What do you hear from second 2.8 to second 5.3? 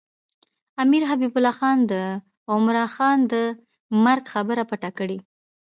خان د مرګ خبره پټه کړې.